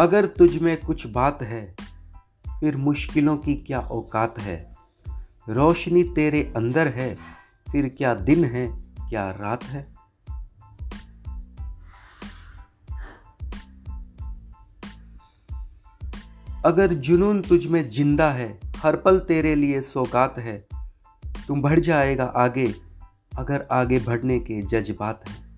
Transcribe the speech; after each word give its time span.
अगर 0.00 0.26
तुझ 0.26 0.58
में 0.58 0.80
कुछ 0.80 1.06
बात 1.06 1.42
है, 1.42 1.76
फिर 2.60 2.76
मुश्किलों 2.76 3.36
की 3.36 3.54
क्या 3.54 3.80
औकात 3.80 4.38
है? 4.38 4.74
रोशनी 5.48 6.04
तेरे 6.04 6.52
अंदर 6.56 6.88
है, 6.88 7.14
फिर 7.72 7.88
क्या 7.88 8.14
दिन 8.14 8.44
है, 8.44 8.66
क्या 9.08 9.30
रात 9.30 9.64
है? 9.64 9.94
अगर 16.64 16.94
जुनून 16.94 17.42
तुझ 17.42 17.66
में 17.66 17.90
ज़िंदा 17.90 18.30
है, 18.30 18.60
हर 18.76 18.96
पल 18.96 19.18
तेरे 19.18 19.54
लिए 19.54 19.80
सौगात 19.80 20.38
है, 20.38 20.68
तुम 21.48 21.62
बढ़ 21.62 21.80
जाएगा 21.80 22.24
आगे, 22.24 22.74
अगर 23.38 23.66
आगे 23.70 23.98
बढ़ने 23.98 24.38
के 24.38 24.62
जज्बात 24.62 25.28
हैं। 25.28 25.49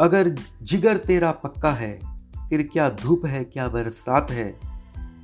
अगर 0.00 0.28
जिगर 0.62 0.96
तेरा 0.96 1.32
पक्का 1.32 1.72
है, 1.72 2.00
फिर 2.48 2.62
क्या 2.72 2.90
धूप 2.90 3.26
है, 3.26 3.44
क्या 3.44 3.68
बरसात 3.68 4.30
है? 4.30 4.60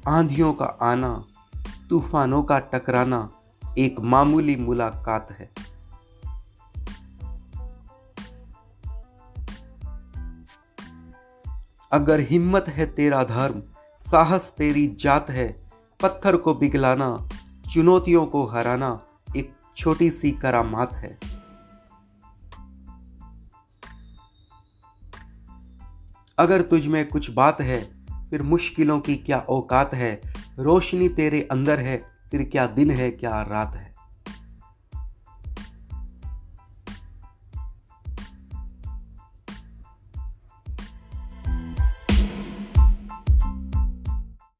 आंधियों 0.09 0.53
का 0.53 0.65
आना, 0.65 1.25
तूफानों 1.91 2.43
का 2.43 2.59
टकराना 2.59 3.31
एक 3.79 4.01
मामूली 4.01 4.57
मुलाकात 4.57 5.31
है। 5.31 5.51
अगर 11.93 12.21
हिम्मत 12.21 12.65
है 12.69 12.87
तेरा 12.87 13.25
धर्म, 13.25 13.63
साहस 14.11 14.53
तेरी 14.59 14.97
जात 15.01 15.31
है, 15.31 15.67
पत्थर 16.03 16.37
को 16.37 16.55
बिगलाना, 16.55 17.29
चुनौतियों 17.73 18.27
को 18.27 18.47
हराना 18.47 19.01
एक 19.37 19.55
छोटी 19.77 20.11
सी 20.11 20.31
करामात 20.31 20.95
है। 20.95 21.34
अगर 26.39 26.63
तुझ 26.63 26.87
में 26.87 27.09
कुछ 27.09 27.31
बात 27.31 27.61
है, 27.61 27.85
फिर 28.31 28.43
मुश्किलों 28.43 29.01
की 29.01 29.17
क्या 29.17 29.39
औकात 29.39 29.95
है? 29.95 30.21
रोशनी 30.59 31.09
तेरे 31.09 31.49
अंदर 31.51 31.79
है, 31.79 32.05
फिर 32.31 32.43
क्या 32.43 32.67
दिन 32.67 32.91
है, 32.91 33.11
क्या 33.11 33.43
रात 33.43 33.75
है? 33.77 33.84